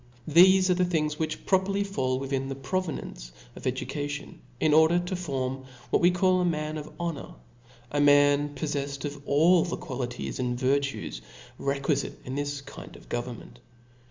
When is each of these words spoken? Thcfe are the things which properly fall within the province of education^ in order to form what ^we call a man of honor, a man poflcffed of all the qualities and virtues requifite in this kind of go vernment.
Thcfe 0.27 0.67
are 0.67 0.73
the 0.73 0.83
things 0.85 1.19
which 1.19 1.45
properly 1.45 1.83
fall 1.83 2.17
within 2.17 2.49
the 2.49 2.55
province 2.55 3.31
of 3.55 3.65
education^ 3.65 4.37
in 4.59 4.73
order 4.73 4.97
to 4.97 5.15
form 5.15 5.65
what 5.91 6.01
^we 6.01 6.11
call 6.11 6.41
a 6.41 6.43
man 6.43 6.79
of 6.79 6.91
honor, 6.99 7.35
a 7.91 8.01
man 8.01 8.55
poflcffed 8.55 9.05
of 9.05 9.21
all 9.27 9.63
the 9.63 9.77
qualities 9.77 10.39
and 10.39 10.59
virtues 10.59 11.21
requifite 11.59 12.15
in 12.25 12.33
this 12.33 12.61
kind 12.61 12.95
of 12.95 13.09
go 13.09 13.21
vernment. 13.21 13.57